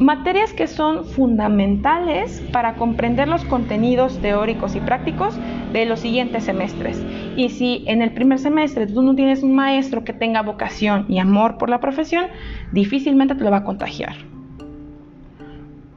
materias 0.00 0.52
que 0.52 0.66
son 0.66 1.04
fundamentales 1.04 2.42
para 2.52 2.74
comprender 2.74 3.28
los 3.28 3.44
contenidos 3.44 4.18
teóricos 4.20 4.74
y 4.74 4.80
prácticos 4.80 5.38
de 5.72 5.84
los 5.84 6.00
siguientes 6.00 6.44
semestres. 6.44 7.04
Y 7.36 7.50
si 7.50 7.84
en 7.86 8.02
el 8.02 8.12
primer 8.12 8.38
semestre 8.38 8.86
tú 8.86 9.02
no 9.02 9.14
tienes 9.14 9.42
un 9.42 9.54
maestro 9.54 10.02
que 10.02 10.12
tenga 10.12 10.42
vocación 10.42 11.04
y 11.08 11.18
amor 11.18 11.58
por 11.58 11.68
la 11.68 11.80
profesión, 11.80 12.26
difícilmente 12.72 13.34
te 13.34 13.44
lo 13.44 13.50
va 13.50 13.58
a 13.58 13.64
contagiar. 13.64 14.39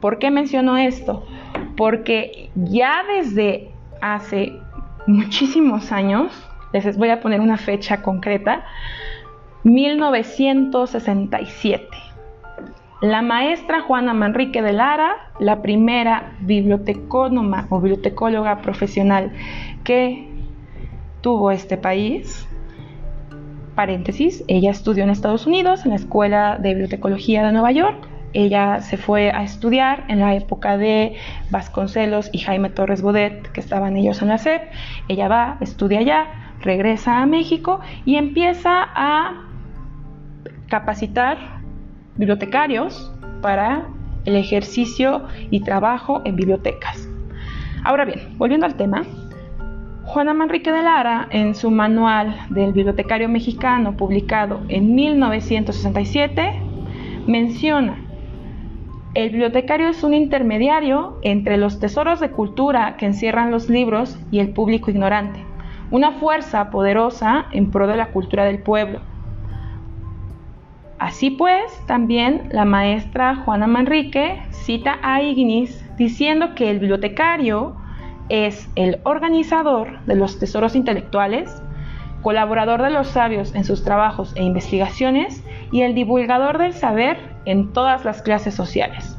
¿Por 0.04 0.20
qué 0.20 0.30
menciono 0.32 0.76
esto? 0.76 1.26
Porque 1.78 2.50
ya 2.56 3.04
desde 3.08 3.72
hace 4.02 4.60
muchísimos 5.08 5.94
años, 5.94 6.34
les 6.74 6.98
voy 6.98 7.08
a 7.08 7.22
poner 7.22 7.40
una 7.40 7.56
fecha 7.56 8.02
concreta, 8.02 8.66
1967. 9.64 11.88
La 13.02 13.22
maestra 13.22 13.80
Juana 13.80 14.14
Manrique 14.14 14.62
de 14.62 14.74
Lara, 14.74 15.32
la 15.40 15.62
primera 15.62 16.34
bibliotecónoma 16.42 17.68
o 17.70 17.80
bibliotecóloga 17.80 18.62
profesional 18.62 19.32
que 19.86 20.28
tuvo 21.22 21.50
este 21.50 21.78
país, 21.78 22.46
paréntesis, 23.74 24.44
ella 24.50 24.72
estudió 24.72 25.06
en 25.06 25.12
Estados 25.12 25.48
Unidos 25.48 25.86
en 25.86 25.92
la 25.92 25.96
Escuela 25.96 26.58
de 26.58 26.72
Bibliotecología 26.72 27.46
de 27.46 27.54
Nueva 27.54 27.72
York. 27.72 28.10
Ella 28.34 28.82
se 28.82 28.98
fue 28.98 29.32
a 29.32 29.44
estudiar 29.44 30.06
en 30.08 30.20
la 30.20 30.36
época 30.36 30.78
de 30.78 31.16
Vasconcelos 31.52 32.30
y 32.32 32.40
Jaime 32.40 32.70
Torres 32.70 33.02
Bodet, 33.02 33.52
que 33.52 33.60
estaban 33.60 33.96
ellos 33.96 34.22
en 34.22 34.30
la 34.30 34.38
SEP. 34.38 34.64
Ella 35.08 35.28
va, 35.28 35.58
estudia 35.62 36.00
allá, 36.00 36.28
regresa 36.62 37.22
a 37.22 37.26
México 37.26 37.80
y 38.06 38.16
empieza 38.16 38.84
a 38.96 39.44
capacitar 40.68 41.38
bibliotecarios 42.16 43.14
para 43.42 43.88
el 44.26 44.36
ejercicio 44.36 45.28
y 45.52 45.62
trabajo 45.62 46.22
en 46.26 46.36
bibliotecas. 46.36 47.08
Ahora 47.84 48.06
bien, 48.06 48.38
volviendo 48.38 48.66
al 48.66 48.76
tema, 48.76 49.04
Juana 50.06 50.34
Manrique 50.34 50.72
de 50.72 50.84
Lara, 50.84 51.28
en 51.32 51.56
su 51.56 51.72
manual 51.72 52.36
del 52.50 52.74
bibliotecario 52.74 53.30
mexicano 53.30 53.96
publicado 53.96 54.62
en 54.70 54.96
1967, 54.96 56.62
menciona, 57.28 57.98
el 59.14 59.30
bibliotecario 59.30 59.90
es 59.90 60.04
un 60.04 60.14
intermediario 60.14 61.20
entre 61.22 61.58
los 61.58 61.80
tesoros 61.80 62.20
de 62.20 62.32
cultura 62.32 62.98
que 62.98 63.06
encierran 63.06 63.52
los 63.52 63.70
libros 63.70 64.18
y 64.32 64.40
el 64.40 64.50
público 64.50 64.90
ignorante, 64.90 65.40
una 65.92 66.14
fuerza 66.14 66.72
poderosa 66.72 67.46
en 67.52 67.70
pro 67.70 67.86
de 67.86 67.96
la 67.96 68.08
cultura 68.08 68.46
del 68.46 68.60
pueblo. 68.60 69.02
Así 70.98 71.30
pues, 71.30 71.80
también 71.86 72.50
la 72.52 72.66
maestra 72.66 73.36
Juana 73.36 73.68
Manrique 73.68 74.42
cita 74.50 74.98
a 75.04 75.22
Ignis 75.22 75.86
diciendo 75.98 76.56
que 76.56 76.72
el 76.72 76.80
bibliotecario 76.80 77.76
es 78.30 78.68
el 78.76 79.00
organizador 79.04 80.00
de 80.06 80.16
los 80.16 80.40
tesoros 80.40 80.76
intelectuales, 80.76 81.62
colaborador 82.24 82.82
de 82.82 82.90
los 82.90 83.10
sabios 83.10 83.54
en 83.54 83.64
sus 83.64 83.84
trabajos 83.84 84.34
e 84.36 84.44
investigaciones 84.44 85.44
y 85.74 85.82
el 85.82 85.96
divulgador 85.96 86.60
del 86.60 86.74
saber 86.74 87.18
en 87.46 87.74
todas 87.74 88.06
las 88.06 88.22
clases 88.22 88.54
sociales. 88.54 89.18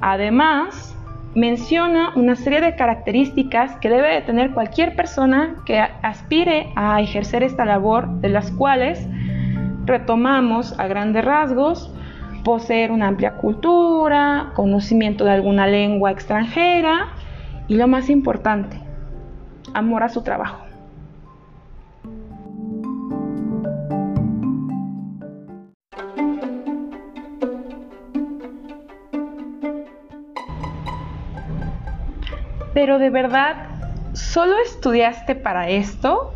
Además, 0.00 0.96
menciona 1.34 2.10
una 2.16 2.34
serie 2.34 2.60
de 2.62 2.74
características 2.74 3.76
que 3.76 3.90
debe 3.90 4.14
de 4.14 4.22
tener 4.22 4.52
cualquier 4.52 4.96
persona 4.96 5.56
que 5.66 5.78
aspire 5.78 6.72
a 6.74 7.00
ejercer 7.00 7.42
esta 7.42 7.64
labor, 7.66 8.08
de 8.20 8.30
las 8.30 8.50
cuales 8.50 9.06
retomamos 9.84 10.78
a 10.80 10.86
grandes 10.86 11.24
rasgos 11.24 11.94
poseer 12.44 12.90
una 12.90 13.08
amplia 13.08 13.34
cultura, 13.34 14.52
conocimiento 14.54 15.24
de 15.24 15.32
alguna 15.32 15.66
lengua 15.66 16.10
extranjera, 16.10 17.08
y 17.68 17.76
lo 17.76 17.86
más 17.88 18.10
importante, 18.10 18.78
amor 19.74 20.02
a 20.02 20.08
su 20.08 20.22
trabajo. 20.22 20.71
Pero 32.74 32.98
de 32.98 33.10
verdad, 33.10 33.56
¿solo 34.12 34.54
estudiaste 34.64 35.34
para 35.34 35.68
esto? 35.68 36.34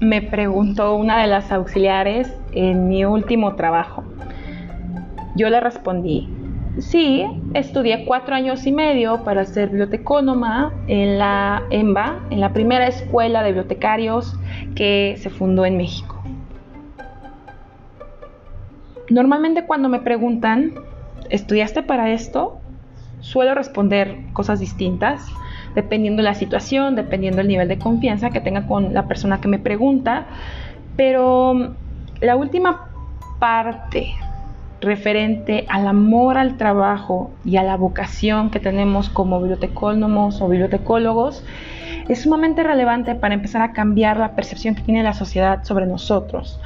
Me 0.00 0.22
preguntó 0.22 0.96
una 0.96 1.20
de 1.20 1.28
las 1.28 1.50
auxiliares 1.52 2.32
en 2.52 2.88
mi 2.88 3.04
último 3.04 3.56
trabajo. 3.56 4.04
Yo 5.36 5.48
le 5.50 5.60
respondí, 5.60 6.28
Sí, 6.78 7.24
estudié 7.54 8.04
cuatro 8.04 8.34
años 8.34 8.66
y 8.66 8.72
medio 8.72 9.22
para 9.22 9.44
ser 9.44 9.68
bibliotecónoma 9.68 10.72
en 10.88 11.18
la 11.18 11.62
EMBA, 11.70 12.18
en 12.30 12.40
la 12.40 12.52
primera 12.52 12.88
escuela 12.88 13.44
de 13.44 13.50
bibliotecarios 13.50 14.36
que 14.74 15.14
se 15.18 15.30
fundó 15.30 15.64
en 15.64 15.76
México. 15.76 16.20
Normalmente 19.08 19.66
cuando 19.66 19.88
me 19.88 20.00
preguntan, 20.00 20.72
¿estudiaste 21.30 21.84
para 21.84 22.10
esto? 22.10 22.58
Suelo 23.20 23.54
responder 23.54 24.24
cosas 24.32 24.58
distintas, 24.58 25.28
dependiendo 25.74 26.22
de 26.22 26.28
la 26.28 26.34
situación, 26.34 26.94
dependiendo 26.94 27.38
del 27.38 27.48
nivel 27.48 27.68
de 27.68 27.78
confianza 27.78 28.30
que 28.30 28.40
tenga 28.40 28.66
con 28.66 28.94
la 28.94 29.06
persona 29.06 29.40
que 29.40 29.48
me 29.48 29.58
pregunta, 29.58 30.26
pero 30.96 31.74
la 32.20 32.36
última 32.36 32.88
parte 33.38 34.14
referente 34.80 35.66
al 35.68 35.86
amor 35.86 36.36
al 36.38 36.56
trabajo 36.56 37.30
y 37.44 37.56
a 37.56 37.62
la 37.62 37.76
vocación 37.76 38.50
que 38.50 38.60
tenemos 38.60 39.08
como 39.08 39.40
bibliotecólogos 39.40 40.40
o 40.40 40.48
bibliotecólogos 40.48 41.44
es 42.08 42.22
sumamente 42.22 42.62
relevante 42.62 43.14
para 43.14 43.34
empezar 43.34 43.62
a 43.62 43.72
cambiar 43.72 44.18
la 44.18 44.34
percepción 44.36 44.74
que 44.74 44.82
tiene 44.82 45.02
la 45.02 45.14
sociedad 45.14 45.64
sobre 45.64 45.86
nosotros. 45.86 46.60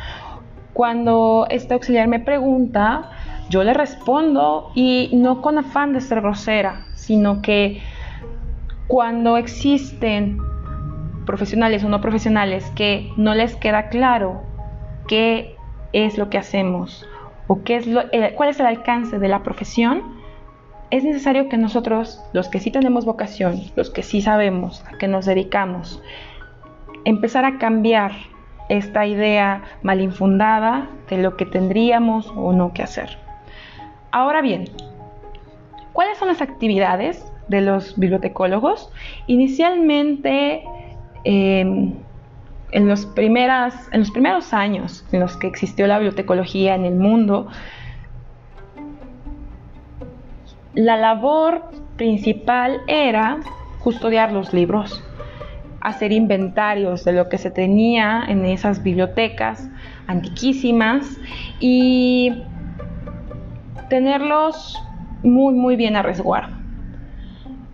Cuando 0.73 1.47
este 1.49 1.75
auxiliar 1.75 2.09
me 2.09 2.21
pregunta, 2.21 3.11
yo 3.49 3.63
le 3.65 3.73
respondo 3.73 4.71
y 4.75 5.11
no 5.13 5.41
con 5.41 5.59
afán 5.59 5.93
de 5.93 6.01
ser 6.01 6.21
grosera, 6.21 6.87
sino 6.95 7.41
que 7.41 7.81
cuando 8.89 9.37
existen 9.37 10.41
profesionales 11.27 11.85
o 11.85 11.91
no 11.91 12.01
profesionales 12.01 12.73
que 12.75 13.13
no 13.17 13.35
les 13.35 13.55
queda 13.55 13.91
claro 13.91 14.43
qué 15.07 15.55
es 15.93 16.17
lo 16.17 16.31
que 16.31 16.39
hacemos 16.39 17.07
o 17.47 17.63
qué 17.63 17.77
es 17.77 17.87
lo, 17.87 18.03
cuál 18.35 18.49
es 18.49 18.59
el 18.61 18.67
alcance 18.67 19.19
de 19.19 19.29
la 19.29 19.43
profesión, 19.43 20.03
es 20.91 21.05
necesario 21.05 21.51
que 21.51 21.59
nosotros, 21.59 22.23
los 22.33 22.49
que 22.49 22.61
sí 22.61 22.71
tenemos 22.71 23.05
vocación, 23.05 23.61
los 23.77 23.91
que 23.91 24.03
sí 24.03 24.23
sabemos 24.23 24.83
a 24.87 24.97
qué 24.97 25.07
nos 25.07 25.27
dedicamos, 25.27 26.03
empezar 27.05 27.45
a 27.45 27.59
cambiar 27.59 28.13
esta 28.71 29.07
idea 29.07 29.63
mal 29.83 30.01
infundada 30.01 30.89
de 31.11 31.19
lo 31.19 31.37
que 31.37 31.45
tendríamos 31.45 32.33
o 32.35 32.53
no 32.53 32.73
que 32.73 32.83
hacer. 32.83 33.19
Ahora 34.13 34.41
bien, 34.41 34.65
¿cuáles 35.93 36.17
son 36.17 36.29
las 36.29 36.41
actividades 36.41 37.28
de 37.49 37.61
los 37.61 37.99
bibliotecólogos? 37.99 38.91
Inicialmente, 39.27 40.63
eh, 41.25 41.93
en 42.73 42.89
los, 42.89 43.07
primeras, 43.07 43.89
en 43.93 44.01
los 44.01 44.11
primeros 44.11 44.53
años 44.53 45.05
en 45.13 45.21
los 45.21 45.37
que 45.37 45.47
existió 45.47 45.87
la 45.87 45.99
bibliotecología 45.99 46.75
en 46.75 46.85
el 46.85 46.95
mundo, 46.95 47.49
la 50.75 50.97
labor 50.97 51.63
principal 51.97 52.83
era 52.87 53.39
custodiar 53.83 54.33
los 54.33 54.53
libros, 54.53 55.03
hacer 55.81 56.13
inventarios 56.13 57.05
de 57.05 57.13
lo 57.13 57.29
que 57.29 57.39
se 57.39 57.51
tenía 57.51 58.25
en 58.29 58.45
esas 58.45 58.83
bibliotecas 58.83 59.69
antiquísimas 60.07 61.19
y 61.59 62.43
tenerlos 63.89 64.79
muy 65.23 65.55
muy 65.55 65.77
bien 65.77 65.97
a 65.97 66.03
resguardo. 66.03 66.58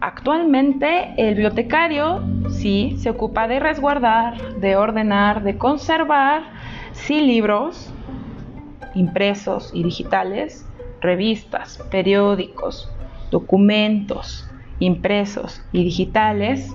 Actualmente 0.07 1.15
el 1.17 1.31
bibliotecario 1.31 2.23
sí 2.51 2.95
se 2.99 3.09
ocupa 3.09 3.49
de 3.49 3.59
resguardar, 3.59 4.61
de 4.61 4.77
ordenar, 4.77 5.43
de 5.43 5.57
conservar, 5.57 6.43
sí 6.93 7.23
libros 7.23 7.91
impresos 8.95 9.71
y 9.73 9.83
digitales, 9.83 10.69
revistas, 11.01 11.83
periódicos, 11.91 12.93
documentos 13.31 14.47
impresos 14.79 15.63
y 15.73 15.85
digitales, 15.85 16.71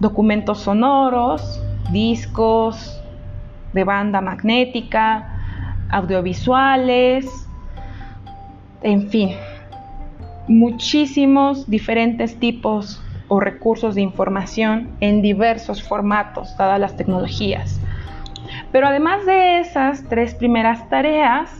documentos 0.00 0.58
sonoros, 0.58 1.62
discos 1.92 3.00
de 3.72 3.84
banda 3.84 4.20
magnética, 4.20 5.28
audiovisuales, 5.90 7.48
en 8.82 9.10
fin, 9.10 9.30
muchísimos 10.48 11.68
diferentes 11.68 12.38
tipos 12.38 13.02
o 13.28 13.40
recursos 13.40 13.94
de 13.94 14.02
información 14.02 14.96
en 15.00 15.22
diversos 15.22 15.82
formatos, 15.82 16.56
dadas 16.56 16.80
las 16.80 16.96
tecnologías. 16.96 17.80
Pero 18.72 18.86
además 18.86 19.26
de 19.26 19.60
esas 19.60 20.04
tres 20.08 20.34
primeras 20.34 20.88
tareas, 20.88 21.50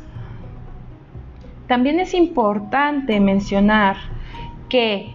también 1.67 1.99
es 1.99 2.15
importante 2.15 3.19
mencionar 3.19 3.97
que 4.69 5.15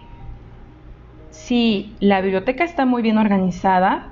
si 1.30 1.94
la 2.00 2.20
biblioteca 2.20 2.64
está 2.64 2.84
muy 2.84 3.02
bien 3.02 3.18
organizada, 3.18 4.08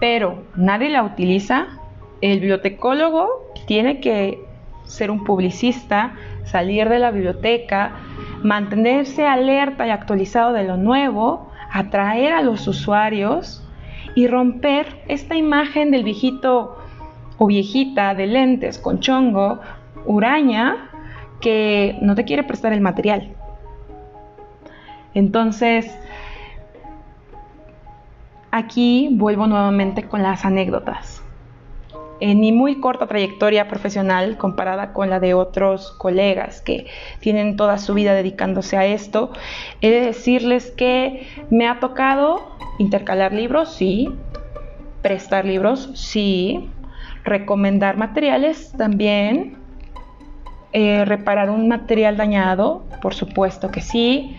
pero 0.00 0.42
nadie 0.56 0.88
la 0.88 1.04
utiliza, 1.04 1.68
el 2.20 2.40
bibliotecólogo 2.40 3.28
tiene 3.66 4.00
que 4.00 4.40
ser 4.84 5.10
un 5.10 5.24
publicista, 5.24 6.14
salir 6.44 6.88
de 6.88 6.98
la 6.98 7.10
biblioteca, 7.10 7.92
mantenerse 8.42 9.26
alerta 9.26 9.86
y 9.86 9.90
actualizado 9.90 10.52
de 10.52 10.64
lo 10.64 10.76
nuevo, 10.76 11.50
atraer 11.72 12.32
a 12.32 12.42
los 12.42 12.66
usuarios 12.66 13.66
y 14.14 14.26
romper 14.26 15.02
esta 15.08 15.36
imagen 15.36 15.90
del 15.90 16.04
viejito 16.04 16.78
o 17.38 17.46
viejita 17.46 18.14
de 18.14 18.26
lentes 18.26 18.78
con 18.78 19.00
chongo, 19.00 19.60
uraña, 20.04 20.90
que 21.40 21.98
no 22.02 22.14
te 22.14 22.24
quiere 22.24 22.42
prestar 22.42 22.72
el 22.72 22.80
material. 22.80 23.34
Entonces, 25.14 25.98
aquí 28.50 29.08
vuelvo 29.12 29.46
nuevamente 29.46 30.04
con 30.04 30.22
las 30.22 30.44
anécdotas. 30.44 31.19
En 32.20 32.40
mi 32.40 32.52
muy 32.52 32.80
corta 32.80 33.06
trayectoria 33.06 33.66
profesional 33.66 34.36
comparada 34.36 34.92
con 34.92 35.08
la 35.08 35.20
de 35.20 35.34
otros 35.34 35.92
colegas 35.92 36.60
que 36.60 36.86
tienen 37.20 37.56
toda 37.56 37.78
su 37.78 37.94
vida 37.94 38.14
dedicándose 38.14 38.76
a 38.76 38.84
esto, 38.84 39.32
he 39.80 39.90
de 39.90 40.00
decirles 40.00 40.70
que 40.70 41.26
me 41.50 41.66
ha 41.66 41.80
tocado 41.80 42.56
intercalar 42.78 43.32
libros, 43.32 43.72
sí, 43.74 44.08
prestar 45.02 45.46
libros, 45.46 45.90
sí, 45.94 46.70
recomendar 47.24 47.96
materiales 47.96 48.72
también, 48.76 49.56
eh, 50.72 51.04
reparar 51.04 51.50
un 51.50 51.68
material 51.68 52.16
dañado, 52.16 52.84
por 53.02 53.14
supuesto 53.14 53.70
que 53.70 53.80
sí, 53.80 54.36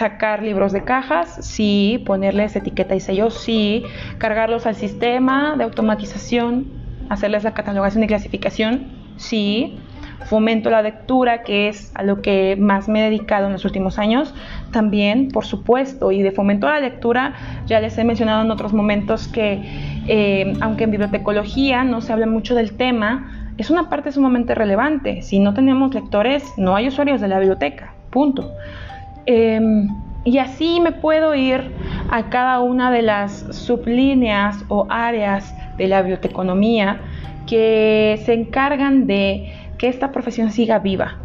sacar 0.00 0.42
libros 0.42 0.72
de 0.72 0.82
cajas, 0.82 1.36
sí, 1.42 2.02
ponerles 2.06 2.56
etiqueta 2.56 2.94
y 2.94 3.00
sello, 3.00 3.28
sí, 3.28 3.84
cargarlos 4.16 4.64
al 4.64 4.74
sistema 4.74 5.56
de 5.58 5.64
automatización, 5.64 6.68
hacerles 7.10 7.44
la 7.44 7.52
catalogación 7.52 8.02
y 8.04 8.06
clasificación, 8.06 8.86
sí, 9.18 9.78
fomento 10.24 10.70
la 10.70 10.80
lectura, 10.80 11.42
que 11.42 11.68
es 11.68 11.92
a 11.94 12.02
lo 12.02 12.22
que 12.22 12.56
más 12.58 12.88
me 12.88 13.00
he 13.00 13.10
dedicado 13.10 13.48
en 13.48 13.52
los 13.52 13.66
últimos 13.66 13.98
años, 13.98 14.34
también, 14.72 15.28
por 15.28 15.44
supuesto, 15.44 16.12
y 16.12 16.22
de 16.22 16.32
fomento 16.32 16.66
a 16.66 16.70
la 16.70 16.80
lectura, 16.80 17.34
ya 17.66 17.78
les 17.78 17.98
he 17.98 18.04
mencionado 18.04 18.42
en 18.42 18.50
otros 18.50 18.72
momentos 18.72 19.28
que, 19.28 19.60
eh, 20.08 20.54
aunque 20.62 20.84
en 20.84 20.92
bibliotecología 20.92 21.84
no 21.84 22.00
se 22.00 22.14
habla 22.14 22.26
mucho 22.26 22.54
del 22.54 22.72
tema, 22.72 23.52
es 23.58 23.68
una 23.68 23.90
parte 23.90 24.12
sumamente 24.12 24.54
relevante. 24.54 25.20
Si 25.20 25.40
no 25.40 25.52
tenemos 25.52 25.92
lectores, 25.92 26.54
no 26.56 26.74
hay 26.74 26.88
usuarios 26.88 27.20
de 27.20 27.28
la 27.28 27.38
biblioteca, 27.38 27.92
punto. 28.08 28.50
Em, 29.32 29.86
y 30.24 30.38
así 30.38 30.80
me 30.80 30.90
puedo 30.90 31.36
ir 31.36 31.70
a 32.10 32.30
cada 32.30 32.58
una 32.58 32.90
de 32.90 33.00
las 33.00 33.46
sublíneas 33.54 34.64
o 34.66 34.88
áreas 34.90 35.54
de 35.76 35.86
la 35.86 36.00
biblioteconomía 36.02 37.00
que 37.46 38.20
se 38.24 38.32
encargan 38.32 39.06
de 39.06 39.54
que 39.78 39.86
esta 39.86 40.10
profesión 40.10 40.50
siga 40.50 40.80
viva. 40.80 41.18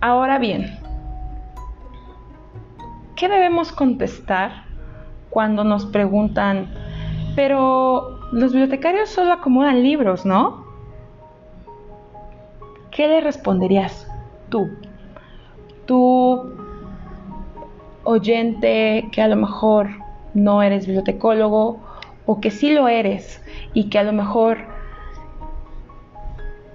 Ahora 0.00 0.40
bien, 0.40 0.76
¿qué 3.14 3.28
debemos 3.28 3.70
contestar 3.70 4.64
cuando 5.30 5.62
nos 5.62 5.86
preguntan, 5.86 6.66
pero 7.36 8.18
los 8.32 8.50
bibliotecarios 8.50 9.08
solo 9.08 9.34
acomodan 9.34 9.84
libros, 9.84 10.26
¿no? 10.26 10.64
¿Qué 12.90 13.06
le 13.06 13.20
responderías 13.20 14.10
tú? 14.48 14.68
Tú 15.86 16.67
oyente 18.08 19.08
que 19.12 19.20
a 19.20 19.28
lo 19.28 19.36
mejor 19.36 19.90
no 20.32 20.62
eres 20.62 20.86
bibliotecólogo 20.86 21.80
o 22.24 22.40
que 22.40 22.50
sí 22.50 22.72
lo 22.72 22.88
eres 22.88 23.42
y 23.74 23.90
que 23.90 23.98
a 23.98 24.02
lo 24.02 24.12
mejor 24.12 24.58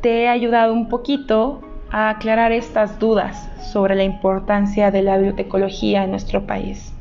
te 0.01 0.23
he 0.23 0.29
ayudado 0.29 0.73
un 0.73 0.89
poquito 0.89 1.61
a 1.89 2.09
aclarar 2.09 2.51
estas 2.51 2.99
dudas 2.99 3.49
sobre 3.71 3.95
la 3.95 4.03
importancia 4.03 4.91
de 4.91 5.01
la 5.01 5.17
bibliotecología 5.17 6.03
en 6.03 6.11
nuestro 6.11 6.45
país. 6.45 6.93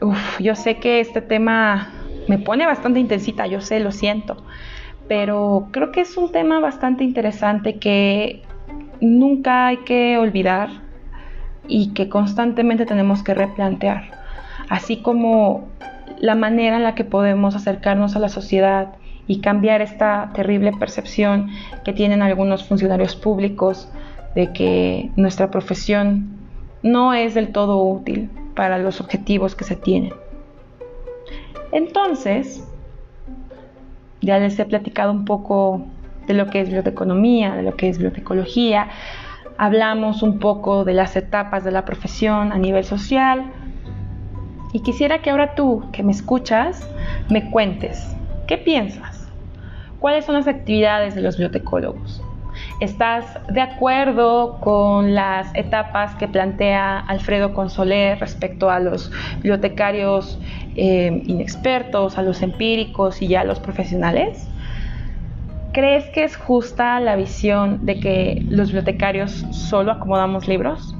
Uf, 0.00 0.40
yo 0.40 0.54
sé 0.54 0.76
que 0.76 1.00
este 1.00 1.22
tema 1.22 1.90
me 2.28 2.38
pone 2.38 2.66
bastante 2.66 3.00
intensita, 3.00 3.46
yo 3.46 3.62
sé, 3.62 3.80
lo 3.80 3.92
siento, 3.92 4.36
pero 5.08 5.68
creo 5.70 5.90
que 5.90 6.02
es 6.02 6.16
un 6.18 6.32
tema 6.32 6.60
bastante 6.60 7.04
interesante 7.04 7.78
que 7.78 8.42
nunca 9.04 9.66
hay 9.66 9.78
que 9.78 10.18
olvidar 10.18 10.70
y 11.68 11.92
que 11.92 12.08
constantemente 12.08 12.86
tenemos 12.86 13.22
que 13.22 13.34
replantear, 13.34 14.10
así 14.68 14.98
como 14.98 15.68
la 16.18 16.34
manera 16.34 16.76
en 16.76 16.82
la 16.82 16.94
que 16.94 17.04
podemos 17.04 17.54
acercarnos 17.54 18.16
a 18.16 18.18
la 18.18 18.28
sociedad 18.28 18.94
y 19.26 19.40
cambiar 19.40 19.80
esta 19.80 20.30
terrible 20.34 20.72
percepción 20.72 21.50
que 21.84 21.92
tienen 21.92 22.22
algunos 22.22 22.64
funcionarios 22.64 23.16
públicos 23.16 23.88
de 24.34 24.52
que 24.52 25.10
nuestra 25.16 25.50
profesión 25.50 26.28
no 26.82 27.14
es 27.14 27.34
del 27.34 27.52
todo 27.52 27.82
útil 27.82 28.30
para 28.54 28.78
los 28.78 29.00
objetivos 29.00 29.54
que 29.54 29.64
se 29.64 29.76
tienen. 29.76 30.12
Entonces, 31.72 32.68
ya 34.20 34.38
les 34.38 34.58
he 34.58 34.64
platicado 34.64 35.12
un 35.12 35.24
poco 35.24 35.86
de 36.26 36.34
lo 36.34 36.46
que 36.46 36.60
es 36.60 36.66
biblioteconomía, 36.66 37.54
de 37.54 37.62
lo 37.62 37.76
que 37.76 37.88
es 37.88 37.98
bibliotecología. 37.98 38.88
Hablamos 39.56 40.22
un 40.22 40.38
poco 40.38 40.84
de 40.84 40.94
las 40.94 41.16
etapas 41.16 41.64
de 41.64 41.70
la 41.70 41.84
profesión 41.84 42.52
a 42.52 42.58
nivel 42.58 42.84
social. 42.84 43.44
Y 44.72 44.80
quisiera 44.80 45.18
que 45.18 45.30
ahora 45.30 45.54
tú, 45.54 45.84
que 45.92 46.02
me 46.02 46.12
escuchas, 46.12 46.88
me 47.30 47.50
cuentes, 47.50 48.16
¿qué 48.48 48.58
piensas? 48.58 49.28
¿Cuáles 50.00 50.24
son 50.24 50.34
las 50.34 50.48
actividades 50.48 51.14
de 51.14 51.22
los 51.22 51.36
bibliotecólogos? 51.36 52.22
¿Estás 52.80 53.38
de 53.48 53.60
acuerdo 53.60 54.58
con 54.60 55.14
las 55.14 55.54
etapas 55.54 56.14
que 56.16 56.28
plantea 56.28 56.98
Alfredo 56.98 57.54
Consoler 57.54 58.18
respecto 58.18 58.70
a 58.70 58.80
los 58.80 59.10
bibliotecarios 59.36 60.38
eh, 60.76 61.22
inexpertos, 61.26 62.18
a 62.18 62.22
los 62.22 62.42
empíricos 62.42 63.22
y 63.22 63.28
ya 63.28 63.42
a 63.42 63.44
los 63.44 63.60
profesionales? 63.60 64.48
¿Crees 65.74 66.08
que 66.10 66.22
es 66.22 66.36
justa 66.36 67.00
la 67.00 67.16
visión 67.16 67.84
de 67.84 67.98
que 67.98 68.40
los 68.48 68.68
bibliotecarios 68.68 69.32
solo 69.50 69.90
acomodamos 69.90 70.46
libros? 70.46 70.94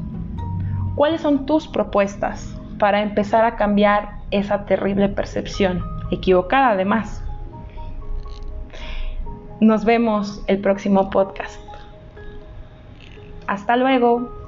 ¿Cuáles 0.96 1.20
son 1.20 1.46
tus 1.46 1.68
propuestas 1.68 2.60
para 2.80 3.00
empezar 3.00 3.44
a 3.44 3.54
cambiar 3.54 4.16
esa 4.32 4.64
terrible 4.64 5.08
percepción, 5.08 5.80
equivocada 6.10 6.70
además? 6.70 7.22
Nos 9.60 9.84
vemos 9.84 10.42
el 10.48 10.58
próximo 10.58 11.08
podcast. 11.08 11.60
Hasta 13.46 13.76
luego. 13.76 14.43